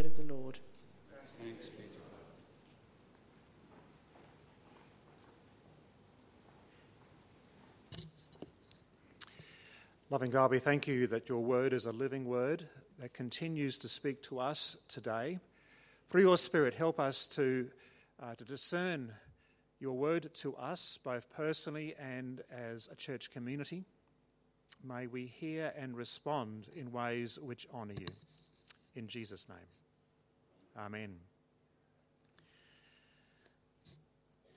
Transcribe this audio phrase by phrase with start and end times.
[0.00, 0.58] word of the Lord.
[10.08, 12.66] Loving God, we thank you that your word is a living word
[12.98, 15.38] that continues to speak to us today.
[16.08, 17.68] Through your Spirit, help us to,
[18.22, 19.12] uh, to discern
[19.80, 23.84] your word to us, both personally and as a church community.
[24.82, 28.08] May we hear and respond in ways which honour you.
[28.94, 29.79] In Jesus' name.
[30.78, 31.16] Amen.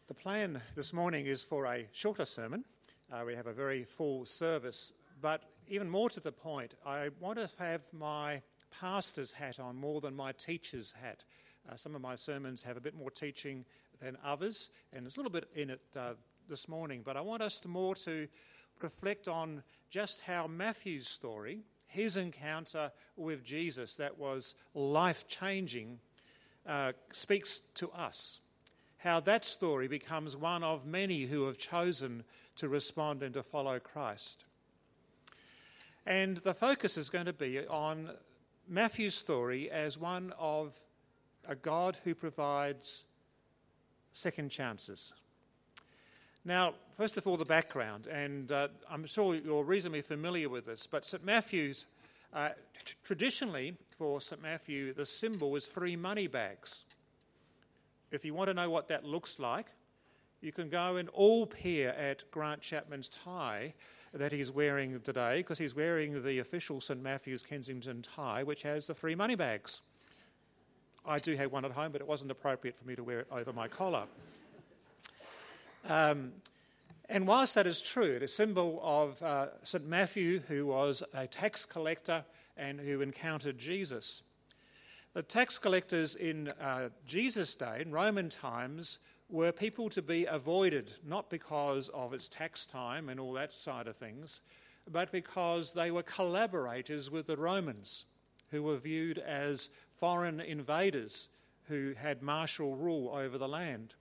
[0.07, 2.65] The plan this morning is for a shorter sermon.
[3.11, 7.39] Uh, we have a very full service but even more to the point, I want
[7.39, 8.41] to have my
[8.77, 11.23] pastor's hat on more than my teacher's hat.
[11.71, 13.63] Uh, some of my sermons have a bit more teaching
[14.01, 16.15] than others, and there's a little bit in it uh,
[16.49, 17.03] this morning.
[17.05, 18.27] But I want us to more to
[18.81, 21.61] reflect on just how Matthew's story,
[21.93, 25.99] his encounter with Jesus, that was life changing,
[26.67, 28.39] uh, speaks to us.
[28.97, 32.23] How that story becomes one of many who have chosen
[32.55, 34.43] to respond and to follow Christ.
[36.05, 38.09] And the focus is going to be on
[38.67, 40.75] Matthew's story as one of
[41.47, 43.05] a God who provides
[44.13, 45.13] second chances.
[46.45, 50.85] Now, first of all, the background, and uh, I'm sure you're reasonably familiar with this,
[50.87, 51.23] but St.
[51.23, 51.85] Matthew's,
[52.33, 52.49] uh,
[52.83, 54.41] t- traditionally for St.
[54.41, 56.83] Matthew, the symbol is three money bags.
[58.11, 59.67] If you want to know what that looks like,
[60.41, 63.73] you can go and all peer at Grant Chapman's tie
[64.13, 68.87] that he's wearing today because he's wearing the official St Matthew's Kensington tie, which has
[68.87, 69.81] the free money bags.
[71.05, 73.27] I do have one at home, but it wasn't appropriate for me to wear it
[73.31, 74.03] over my collar.
[75.87, 76.33] Um,
[77.09, 81.65] and whilst that is true, the symbol of uh, St Matthew, who was a tax
[81.65, 82.23] collector
[82.55, 84.23] and who encountered Jesus,
[85.13, 90.91] the tax collectors in uh, Jesus' day, in Roman times, were people to be avoided,
[91.05, 94.41] not because of its tax time and all that side of things,
[94.89, 98.05] but because they were collaborators with the Romans,
[98.49, 101.29] who were viewed as foreign invaders
[101.67, 103.95] who had martial rule over the land.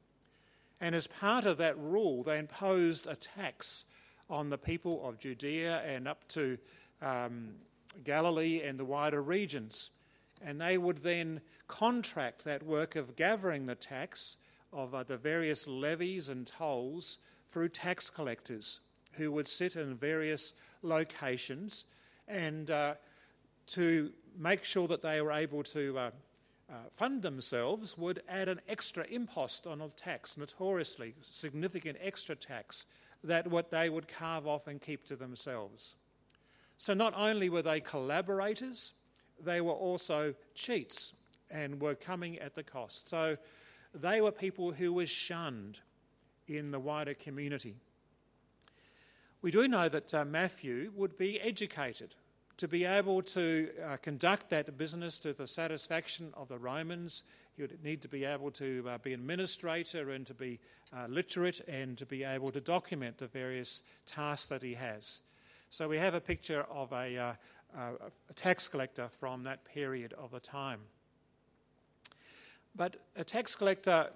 [0.83, 3.85] And as part of that rule, they imposed a tax
[4.29, 6.59] on the people of Judea and up to
[7.01, 7.51] um,
[8.03, 9.91] Galilee and the wider regions.
[10.45, 14.39] And they would then contract that work of gathering the tax
[14.73, 17.19] of uh, the various levies and tolls
[17.53, 18.81] through tax collectors
[19.13, 21.85] who would sit in various locations
[22.27, 22.95] and uh,
[23.69, 26.11] to make sure that they were able to uh,
[26.73, 32.87] uh, fund themselves would add an extra impost on of tax, notoriously significant extra tax
[33.23, 35.95] that what they would carve off and keep to themselves.
[36.79, 38.95] So not only were they collaborators,
[39.39, 41.15] they were also cheats
[41.51, 43.09] and were coming at the cost.
[43.09, 43.37] So
[43.95, 45.81] they were people who were shunned
[46.49, 47.77] in the wider community.
[49.43, 52.15] We do know that uh, Matthew would be educated
[52.63, 57.25] to be able to uh, conduct that business to the satisfaction of the Romans.
[57.57, 60.61] He would need to be able to uh, be an administrator and to be
[60.97, 65.23] uh, literate and to be able to document the various tasks that he has.
[65.71, 67.33] So we have a picture of a, uh,
[68.31, 70.83] a tax collector from that period of the time.
[72.77, 74.11] But a tax collector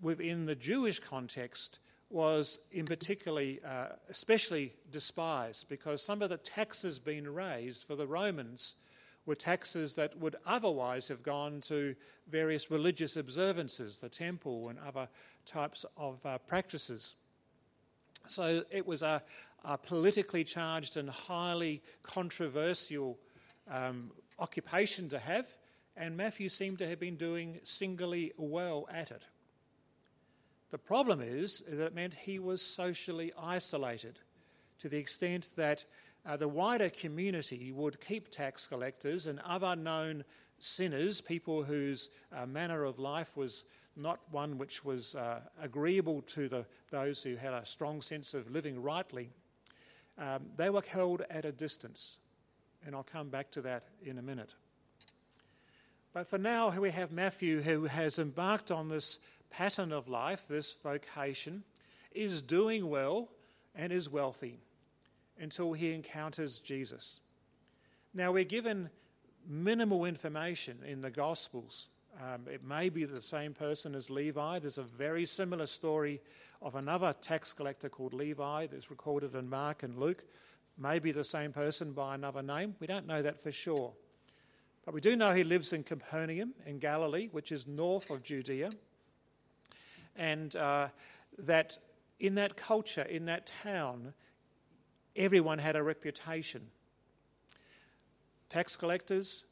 [0.00, 1.78] within the Jewish context
[2.12, 8.06] was in particularly uh, especially despised because some of the taxes being raised for the
[8.06, 8.76] Romans
[9.24, 11.94] were taxes that would otherwise have gone to
[12.28, 15.08] various religious observances, the temple and other
[15.46, 17.14] types of uh, practices.
[18.28, 19.22] So it was a,
[19.64, 23.18] a, politically charged and highly controversial
[23.70, 25.46] um, occupation to have,
[25.96, 29.22] and Matthew seemed to have been doing singularly well at it.
[30.72, 34.18] The problem is that it meant he was socially isolated
[34.78, 35.84] to the extent that
[36.24, 40.24] uh, the wider community would keep tax collectors and other known
[40.58, 43.64] sinners, people whose uh, manner of life was
[43.96, 48.50] not one which was uh, agreeable to the, those who had a strong sense of
[48.50, 49.28] living rightly,
[50.16, 52.16] um, they were held at a distance.
[52.86, 54.54] And I'll come back to that in a minute.
[56.14, 59.18] But for now, we have Matthew who has embarked on this
[59.52, 61.62] pattern of life, this vocation,
[62.12, 63.28] is doing well
[63.74, 64.58] and is wealthy
[65.38, 67.20] until he encounters Jesus.
[68.14, 68.90] Now, we're given
[69.48, 71.88] minimal information in the Gospels.
[72.20, 74.58] Um, it may be the same person as Levi.
[74.58, 76.20] There's a very similar story
[76.60, 80.24] of another tax collector called Levi that's recorded in Mark and Luke.
[80.78, 82.76] Maybe the same person by another name.
[82.80, 83.92] We don't know that for sure.
[84.84, 88.70] But we do know he lives in Capernaum in Galilee, which is north of Judea,
[90.16, 90.88] and uh,
[91.38, 91.78] that
[92.20, 94.14] in that culture, in that town,
[95.16, 96.68] everyone had a reputation.
[98.48, 99.44] Tax collectors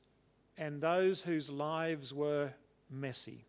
[0.56, 2.50] and those whose lives were
[2.90, 3.46] messy.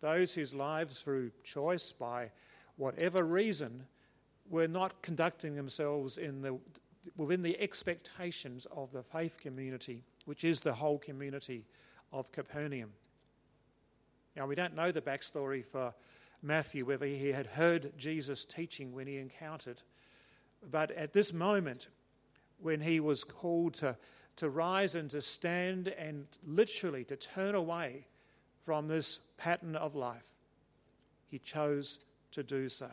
[0.00, 2.30] Those whose lives, through choice, by
[2.76, 3.86] whatever reason,
[4.50, 6.58] were not conducting themselves in the,
[7.16, 11.64] within the expectations of the faith community, which is the whole community
[12.12, 12.90] of Capernaum.
[14.36, 15.94] Now, we don't know the backstory for
[16.42, 19.82] Matthew, whether he had heard Jesus teaching when he encountered,
[20.68, 21.88] but at this moment,
[22.58, 23.96] when he was called to,
[24.36, 28.06] to rise and to stand and literally to turn away
[28.64, 30.32] from this pattern of life,
[31.26, 32.00] he chose
[32.32, 32.90] to do so.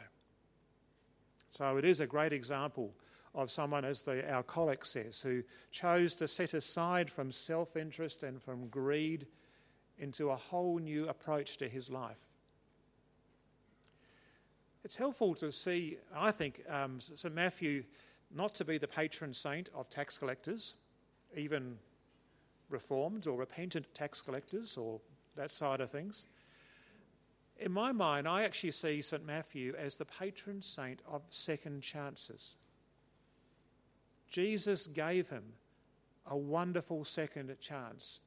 [1.51, 2.94] So it is a great example
[3.33, 8.24] of someone, as the, our collect says, who chose to set aside from self interest
[8.24, 9.27] and from greed
[10.00, 12.25] into a whole new approach to his life.
[14.84, 17.34] It's helpful to see, I think, um, St.
[17.36, 17.84] Matthew
[18.34, 20.75] not to be the patron saint of tax collectors,
[21.36, 21.78] even
[22.69, 25.01] reformed or repentant tax collectors or
[25.36, 26.28] that side of things.
[27.57, 29.25] In my mind, I actually see St.
[29.25, 32.56] Matthew as the patron saint of second chances.
[34.30, 35.44] Jesus gave him
[36.25, 38.22] a wonderful second chance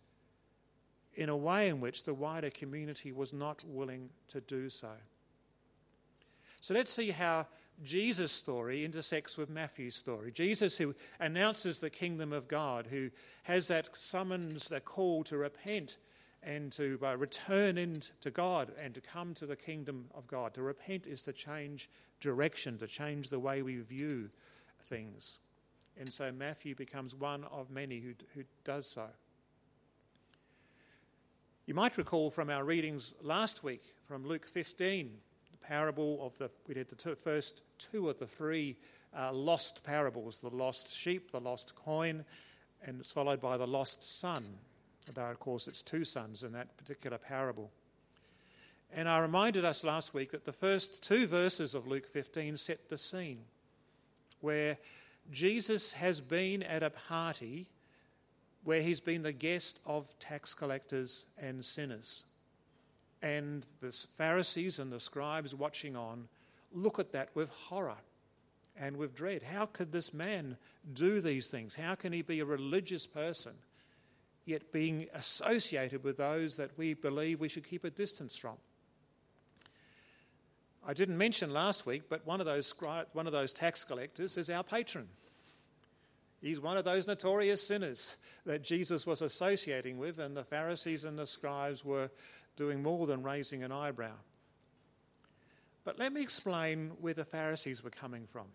[1.15, 4.91] in a way in which the wider community was not willing to do so.
[6.61, 7.47] So let's see how
[7.83, 10.31] Jesus' story intersects with Matthew's story.
[10.31, 13.11] Jesus, who announces the kingdom of God, who
[13.45, 15.99] has that summons, that call to repent
[16.43, 20.55] and to uh, return into God and to come to the kingdom of God.
[20.55, 21.89] To repent is to change
[22.21, 24.31] direction, to change the way we view
[24.89, 25.39] things.
[25.99, 29.07] And so Matthew becomes one of many who, who does so.
[31.67, 35.13] You might recall from our readings last week from Luke 15,
[35.51, 38.77] the parable of the, we did the two, first two of the three
[39.17, 42.25] uh, lost parables the lost sheep, the lost coin,
[42.85, 44.45] and it's followed by the lost son
[45.15, 47.71] though, of course, it's two sons in that particular parable.
[48.95, 52.89] And I reminded us last week that the first two verses of Luke 15 set
[52.89, 53.41] the scene
[54.41, 54.77] where
[55.31, 57.69] Jesus has been at a party
[58.65, 62.25] where he's been the guest of tax collectors and sinners.
[63.23, 66.29] And the Pharisees and the scribes watching on
[66.73, 67.99] look at that with horror
[68.77, 69.43] and with dread.
[69.43, 70.57] How could this man
[70.93, 71.77] do these things?
[71.77, 73.53] How can he be a religious person?
[74.45, 78.57] yet being associated with those that we believe we should keep a distance from.
[80.85, 82.75] I didn't mention last week, but one of those,
[83.13, 85.09] one of those tax collectors is our patron.
[86.43, 91.17] He's one of those notorious sinners that Jesus was associating with, and the Pharisees and
[91.17, 92.11] the scribes were
[92.57, 94.17] doing more than raising an eyebrow.
[95.85, 98.47] But let me explain where the Pharisees were coming from.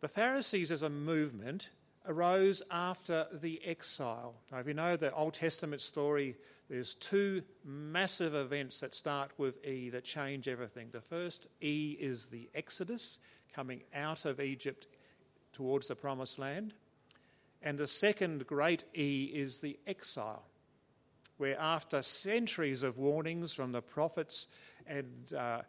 [0.00, 1.70] The Pharisees, as a movement,
[2.06, 4.34] arose after the exile.
[4.52, 6.36] Now, if you know the Old Testament story,
[6.68, 10.88] there's two massive events that start with E that change everything.
[10.92, 13.18] The first E is the Exodus,
[13.52, 14.86] coming out of Egypt
[15.56, 16.74] towards the Promised Land.
[17.62, 20.44] And the second great E is the exile,
[21.38, 24.48] where after centuries of warnings from the prophets
[24.86, 25.62] and uh,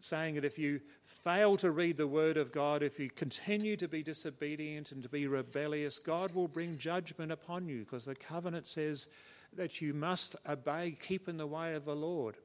[0.00, 3.88] saying that if you fail to read the Word of God, if you continue to
[3.88, 8.66] be disobedient and to be rebellious, God will bring judgment upon you because the covenant
[8.66, 9.08] says
[9.56, 12.36] that you must obey, keep in the way of the Lord.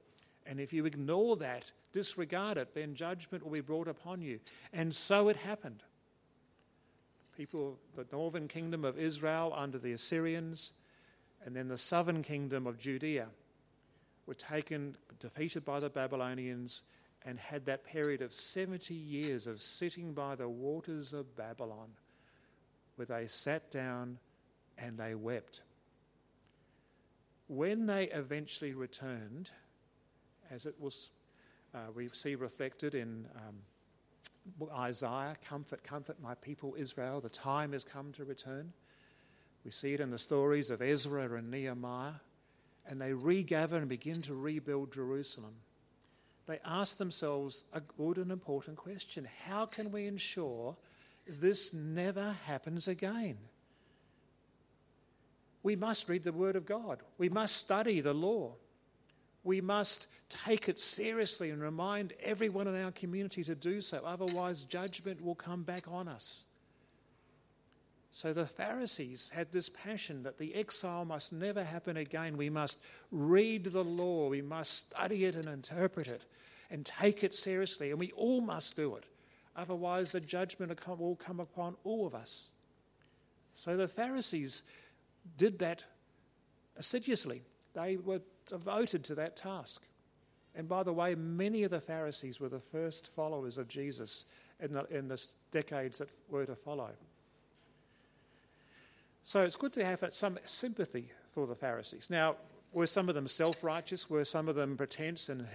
[0.47, 4.39] And if you ignore that, disregard it, then judgment will be brought upon you.
[4.71, 5.83] And so it happened.
[7.39, 10.73] People, the northern kingdom of Israel under the Assyrians,
[11.45, 13.27] and then the southern kingdom of Judea
[14.25, 16.83] were taken, defeated by the Babylonians,
[17.23, 21.91] and had that period of 70 years of sitting by the waters of Babylon,
[22.97, 24.19] where they sat down
[24.77, 25.61] and they wept.
[27.47, 29.49] When they eventually returned,
[30.51, 31.11] as it was,
[31.73, 33.59] uh, we see reflected in um,
[34.73, 38.73] Isaiah, comfort, comfort my people Israel, the time has come to return.
[39.65, 42.13] We see it in the stories of Ezra and Nehemiah,
[42.87, 45.55] and they regather and begin to rebuild Jerusalem.
[46.45, 49.27] They ask themselves a good and important question.
[49.45, 50.75] How can we ensure
[51.27, 53.37] this never happens again?
[55.61, 58.53] We must read the Word of God, we must study the law,
[59.49, 64.63] we must take it seriously and remind everyone in our community to do so, otherwise,
[64.63, 66.45] judgment will come back on us.
[68.11, 72.37] So the Pharisees had this passion that the exile must never happen again.
[72.37, 72.79] We must
[73.11, 76.25] read the law, we must study it and interpret it
[76.69, 79.05] and take it seriously, and we all must do it.
[79.55, 82.51] Otherwise, the judgment will come upon all of us.
[83.55, 84.61] So the Pharisees
[85.37, 85.85] did that
[86.77, 87.41] assiduously.
[87.73, 89.83] They were devoted to that task.
[90.55, 94.25] And by the way, many of the Pharisees were the first followers of Jesus
[94.59, 96.89] in the, in the decades that were to follow.
[99.23, 102.09] So it's good to have some sympathy for the Pharisees.
[102.09, 102.35] Now,
[102.73, 104.09] were some of them self righteous?
[104.09, 105.47] Were some of them pretense and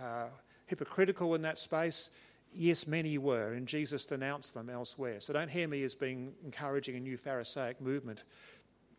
[0.00, 0.26] uh,
[0.66, 2.10] hypocritical in that space?
[2.54, 5.20] Yes, many were, and Jesus denounced them elsewhere.
[5.20, 8.24] So don't hear me as being encouraging a new Pharisaic movement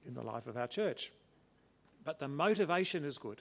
[0.08, 1.12] in the life of our church.
[2.10, 3.40] But the motivation is good.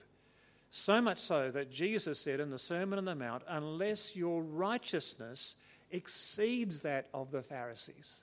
[0.69, 5.55] So much so that Jesus said in the Sermon on the Mount, unless your righteousness
[5.89, 8.19] exceeds that of the Pharisees,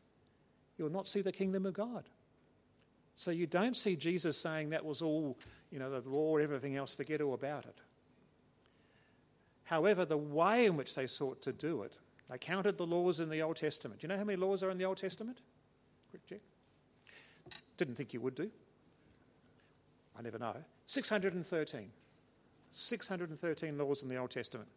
[0.79, 2.05] you'll not see the kingdom of God.
[3.17, 5.37] So you don't see Jesus saying that was all,
[5.73, 7.81] you know, the law, everything else, forget all about it.
[9.65, 11.99] However, the way in which they sought to do it,
[12.31, 14.01] they counted the laws in the Old Testament.
[14.01, 15.39] Do you know how many laws are in the Old Testament?
[16.11, 16.41] Quick check.
[17.77, 18.49] Didn't think you would do.
[20.19, 20.57] I never know.
[20.87, 21.91] 613.
[22.71, 24.69] 613 laws in the Old Testament.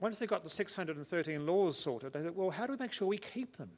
[0.00, 3.08] Once they got the 613 laws sorted, they said, well, how do we make sure
[3.08, 3.70] we keep them?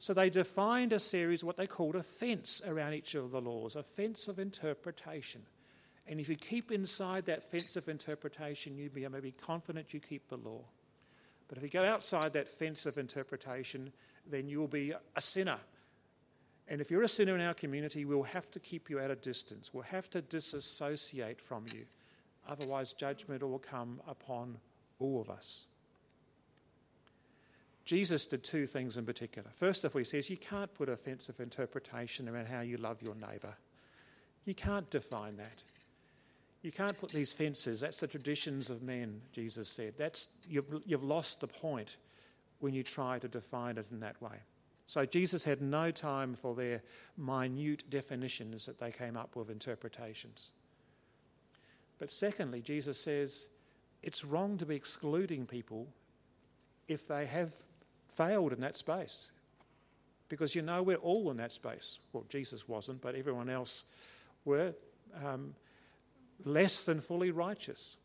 [0.00, 3.76] So they defined a series, what they called a fence around each of the laws,
[3.76, 5.42] a fence of interpretation.
[6.06, 10.28] And if you keep inside that fence of interpretation, you may be confident you keep
[10.28, 10.62] the law.
[11.48, 13.92] But if you go outside that fence of interpretation,
[14.30, 15.58] then you'll be a sinner.
[16.68, 19.16] And if you're a sinner in our community, we'll have to keep you at a
[19.16, 19.72] distance.
[19.72, 21.86] We'll have to disassociate from you.
[22.46, 24.58] Otherwise, judgment will come upon
[24.98, 25.66] all of us.
[27.84, 29.48] Jesus did two things in particular.
[29.54, 32.76] First of all, he says you can't put a fence of interpretation around how you
[32.76, 33.54] love your neighbour.
[34.44, 35.62] You can't define that.
[36.62, 37.80] You can't put these fences.
[37.80, 39.94] That's the traditions of men, Jesus said.
[39.96, 41.96] That's, you've, you've lost the point
[42.60, 44.36] when you try to define it in that way.
[44.88, 46.80] So Jesus had no time for their
[47.14, 50.52] minute definitions that they came up with interpretations.
[51.98, 53.48] But secondly, Jesus says
[54.02, 55.88] it's wrong to be excluding people
[56.88, 57.54] if they have
[58.08, 59.30] failed in that space.
[60.30, 61.98] Because you know, we're all in that space.
[62.14, 63.84] Well, Jesus wasn't, but everyone else
[64.46, 64.72] were.
[65.22, 65.54] Um,
[66.46, 67.98] less than fully righteous.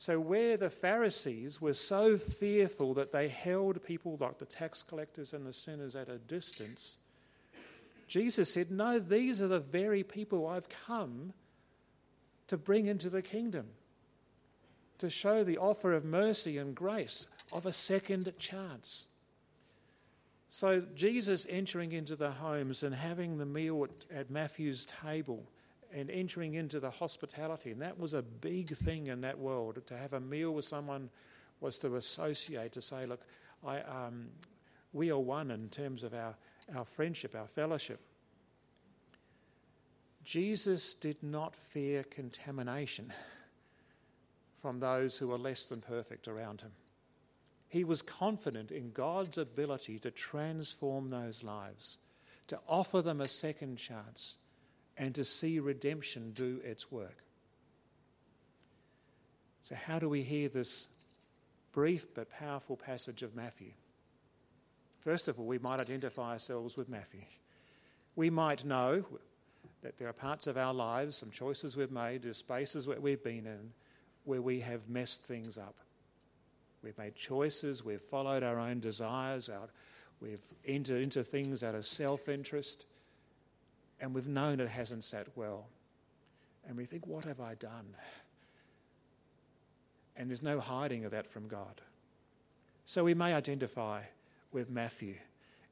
[0.00, 5.34] So, where the Pharisees were so fearful that they held people like the tax collectors
[5.34, 6.96] and the sinners at a distance,
[8.08, 11.34] Jesus said, No, these are the very people I've come
[12.46, 13.66] to bring into the kingdom,
[14.96, 19.06] to show the offer of mercy and grace, of a second chance.
[20.48, 25.44] So, Jesus entering into the homes and having the meal at, at Matthew's table
[25.94, 27.70] and entering into the hospitality.
[27.70, 29.84] And that was a big thing in that world.
[29.86, 31.10] To have a meal with someone
[31.60, 33.20] was to associate, to say, look,
[33.66, 34.28] I, um,
[34.92, 36.34] we are one in terms of our,
[36.74, 38.00] our friendship, our fellowship.
[40.24, 43.12] Jesus did not fear contamination
[44.62, 46.72] from those who were less than perfect around him.
[47.68, 51.98] He was confident in God's ability to transform those lives,
[52.48, 54.38] to offer them a second chance
[55.00, 57.24] and to see redemption do its work.
[59.62, 60.88] So, how do we hear this
[61.72, 63.72] brief but powerful passage of Matthew?
[65.00, 67.22] First of all, we might identify ourselves with Matthew.
[68.14, 69.04] We might know
[69.80, 73.24] that there are parts of our lives, some choices we've made, there's spaces where we've
[73.24, 73.72] been in
[74.24, 75.76] where we have messed things up.
[76.82, 79.70] We've made choices, we've followed our own desires, Out,
[80.20, 82.84] we've entered into things out of self interest,
[84.00, 85.66] and we've known it hasn't sat well.
[86.66, 87.94] And we think, what have I done?
[90.16, 91.80] And there's no hiding of that from God.
[92.84, 94.02] So we may identify
[94.52, 95.14] with Matthew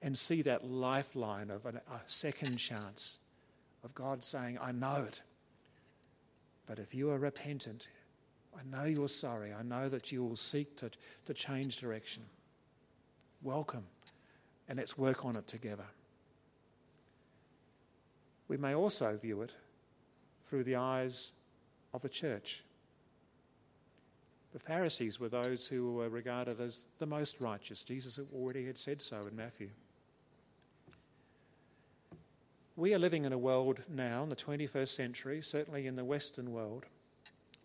[0.01, 3.19] and see that lifeline of a second chance
[3.83, 5.23] of God saying, I know it.
[6.67, 7.89] But if you are repentant,
[8.57, 9.53] I know you're sorry.
[9.53, 10.91] I know that you will seek to,
[11.27, 12.23] to change direction.
[13.43, 13.85] Welcome.
[14.69, 15.87] And let's work on it together
[18.49, 19.53] we may also view it
[20.47, 21.33] through the eyes
[21.93, 22.65] of a church.
[24.53, 27.83] The Pharisees were those who were regarded as the most righteous.
[27.83, 29.69] Jesus already had said so in Matthew.
[32.77, 36.53] We are living in a world now, in the 21st century, certainly in the Western
[36.53, 36.87] world,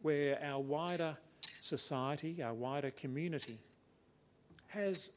[0.01, 1.17] where our wider
[1.61, 3.59] society, our wider community,
[4.67, 5.11] has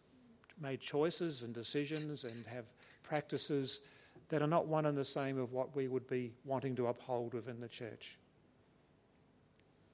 [0.60, 2.66] made choices and decisions and have
[3.02, 3.80] practices
[4.28, 7.34] that are not one and the same of what we would be wanting to uphold
[7.34, 8.16] within the church.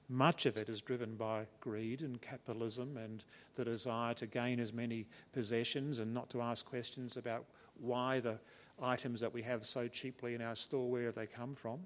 [0.09, 3.23] Much of it is driven by greed and capitalism and
[3.55, 7.45] the desire to gain as many possessions and not to ask questions about
[7.79, 8.37] why the
[8.81, 11.79] items that we have so cheaply in our store, where have they come from?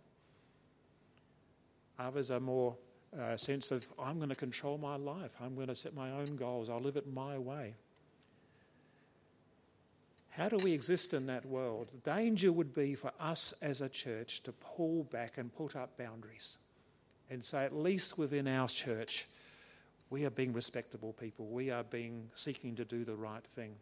[2.00, 2.76] Others are more
[3.18, 6.12] a uh, sense of, I'm going to control my life, I'm going to set my
[6.12, 7.76] own goals, I'll live it my way.
[10.38, 11.90] How do we exist in that world?
[11.92, 15.98] The danger would be for us as a church to pull back and put up
[15.98, 16.60] boundaries
[17.28, 19.28] and say, at least within our church,
[20.12, 21.48] we are being respectable people.
[21.48, 23.78] We are being seeking to do the right thing.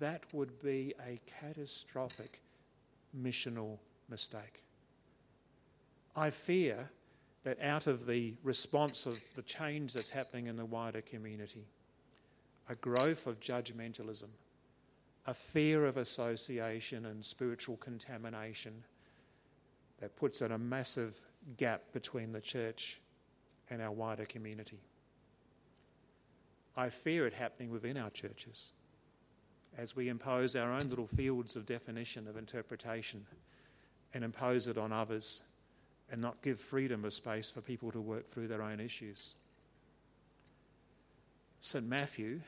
[0.00, 2.40] That would be a catastrophic
[3.16, 3.78] missional
[4.10, 4.64] mistake.
[6.16, 6.90] I fear
[7.44, 11.68] that out of the response of the change that's happening in the wider community,
[12.68, 14.30] a growth of judgmentalism,
[15.26, 18.84] a fear of association and spiritual contamination
[20.00, 21.18] that puts in a massive
[21.56, 23.00] gap between the church
[23.70, 24.78] and our wider community.
[26.76, 28.70] I fear it happening within our churches
[29.76, 33.26] as we impose our own little fields of definition, of interpretation,
[34.14, 35.42] and impose it on others
[36.10, 39.34] and not give freedom of space for people to work through their own issues.
[41.60, 41.84] St.
[41.84, 42.40] Matthew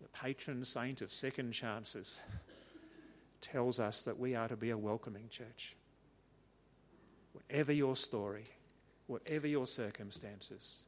[0.00, 2.20] the patron saint of second chances,
[3.40, 5.76] tells us that we are to be a welcoming church.
[7.32, 8.46] Whatever your story,
[9.06, 10.82] whatever your circumstances,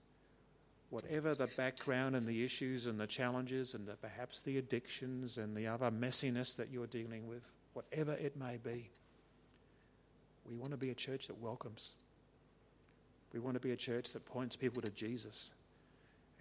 [0.90, 5.56] whatever the background and the issues and the challenges and the, perhaps the addictions and
[5.56, 8.90] the other messiness that you're dealing with, whatever it may be,
[10.44, 11.92] we want to be a church that welcomes.
[13.32, 15.52] We want to be a church that points people to Jesus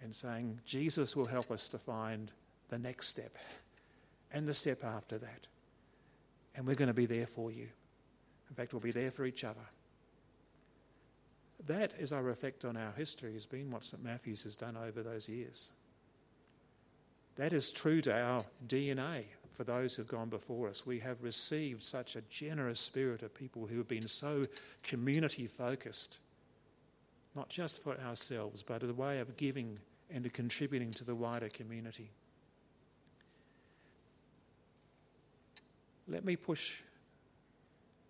[0.02, 2.32] and saying, Jesus will help us to find
[2.70, 3.36] the next step
[4.32, 5.46] and the step after that.
[6.56, 7.68] And we're going to be there for you.
[8.48, 9.60] In fact, we'll be there for each other.
[11.66, 14.02] That, as I reflect on our history, has been what St.
[14.02, 15.72] Matthew's has done over those years.
[17.36, 20.86] That is true to our DNA for those who've gone before us.
[20.86, 24.46] We have received such a generous spirit of people who have been so
[24.82, 26.18] community focused,
[27.36, 29.78] not just for ourselves, but as a way of giving
[30.12, 32.10] and contributing to the wider community.
[36.10, 36.82] Let me push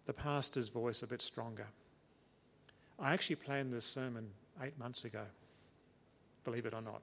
[0.06, 1.66] the pastor's voice a bit stronger.
[2.98, 4.30] I actually planned this sermon
[4.62, 5.24] eight months ago,
[6.44, 7.02] believe it or not.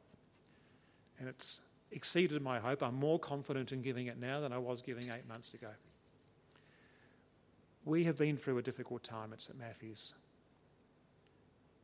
[1.19, 2.83] And it's exceeded my hope.
[2.83, 5.69] I'm more confident in giving it now than I was giving eight months ago.
[7.85, 9.57] We have been through a difficult time at St.
[9.57, 10.13] Matthew's.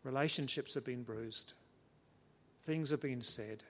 [0.03, 1.53] Relationships have been bruised,
[2.59, 3.63] things have been said,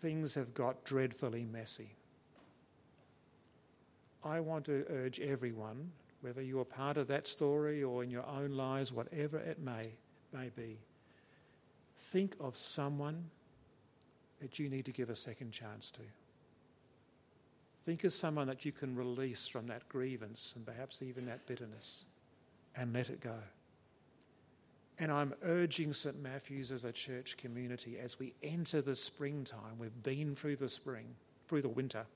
[0.00, 1.96] things have got dreadfully messy.
[4.24, 8.52] I want to urge everyone, whether you're part of that story or in your own
[8.52, 9.90] lives, whatever it may,
[10.32, 10.78] may be,
[11.96, 13.24] think of someone
[14.40, 16.00] that you need to give a second chance to.
[17.84, 22.04] Think of someone that you can release from that grievance and perhaps even that bitterness
[22.74, 23.38] and let it go.
[24.98, 26.22] And I'm urging St.
[26.22, 29.78] Matthew's as a church community as we enter the springtime.
[29.78, 31.06] We've been through the spring,
[31.46, 32.06] through the winter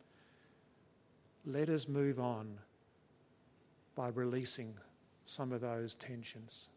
[1.48, 2.58] let us move on
[3.96, 4.74] by releasing
[5.24, 6.68] some of those tensions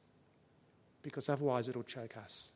[1.04, 2.52] because otherwise it'll choke us.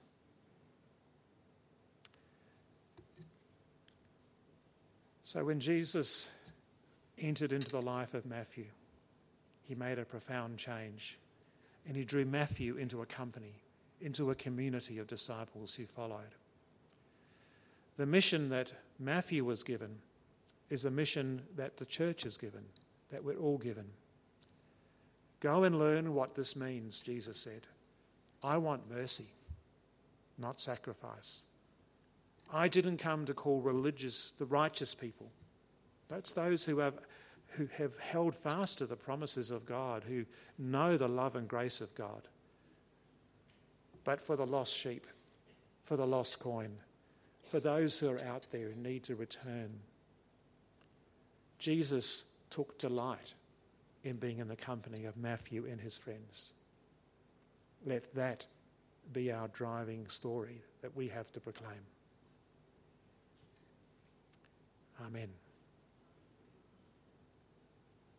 [5.24, 6.34] So when Jesus
[7.20, 8.68] entered into the life of Matthew,
[9.64, 11.18] he made a profound change
[11.86, 13.62] and he drew Matthew into a company,
[14.00, 16.36] into a community of disciples who followed.
[17.98, 19.98] The mission that Matthew was given
[20.70, 22.64] is a mission that the church is given,
[23.12, 23.86] that we're all given.
[25.40, 27.68] Go and learn what this means, Jesus said.
[28.44, 29.28] I want mercy,
[30.38, 31.44] not sacrifice.
[32.54, 35.32] I didn't come to call religious the righteous people.
[36.08, 36.96] That's those who have,
[37.50, 40.26] who have held fast to the promises of God, who
[40.58, 42.28] know the love and grace of God.
[44.04, 45.08] But for the lost sheep,
[45.84, 46.78] for the lost coin,
[47.44, 49.80] for those who are out there who need to return
[51.66, 53.34] Jesus took delight
[54.04, 56.54] in being in the company of Matthew and his friends.
[57.84, 58.46] Let that
[59.12, 61.82] be our driving story that we have to proclaim.
[65.04, 65.30] Amen.